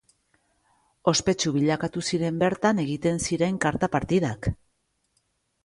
[1.11, 4.51] Ospetsu bilakatu ziren bertan egiten ziren karta partidak.